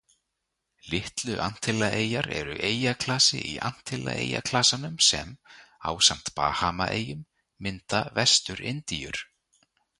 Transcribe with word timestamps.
Litlu-Antillaeyjar 0.93 2.29
eru 2.37 2.55
eyjaklasi 2.69 3.43
í 3.51 3.53
Antillaeyjaklasanum 3.71 4.97
sem, 5.11 5.37
ásamt 5.93 6.33
Bahamaeyjum, 6.41 7.23
mynda 7.69 8.05
Vestur-Indíur. 8.21 9.25